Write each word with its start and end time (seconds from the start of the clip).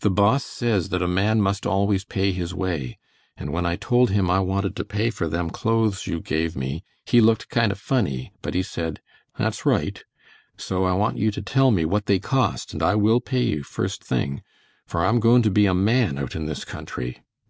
The 0.00 0.10
Boss 0.10 0.44
says 0.44 0.90
that 0.90 1.00
a 1.00 1.08
man 1.08 1.40
must 1.40 1.64
always 1.64 2.04
pay 2.04 2.30
his 2.32 2.52
way, 2.52 2.98
and 3.38 3.54
when 3.54 3.64
I 3.64 3.76
told 3.76 4.10
him 4.10 4.30
I 4.30 4.38
wanted 4.38 4.76
to 4.76 4.84
pay 4.84 5.08
for 5.08 5.28
them 5.28 5.48
clothes 5.48 6.06
you 6.06 6.20
gave 6.20 6.54
me 6.54 6.84
he 7.06 7.22
looked 7.22 7.48
kind 7.48 7.72
o' 7.72 7.74
funny, 7.74 8.32
but 8.42 8.52
he 8.52 8.62
said 8.62 9.00
"that's 9.38 9.64
right," 9.64 10.04
so 10.58 10.84
I 10.84 10.92
want 10.92 11.16
you 11.16 11.30
to 11.30 11.40
tell 11.40 11.70
me 11.70 11.86
what 11.86 12.04
they 12.04 12.18
cost 12.18 12.74
and 12.74 12.82
I 12.82 12.96
will 12.96 13.20
pay 13.22 13.44
you 13.44 13.62
first 13.62 14.04
thing, 14.04 14.42
for 14.84 15.06
I'm 15.06 15.18
goin' 15.20 15.40
to 15.40 15.50
be 15.50 15.64
a 15.64 15.72
man 15.72 16.18
out 16.18 16.36
in 16.36 16.44
this 16.44 16.66
country. 16.66 17.22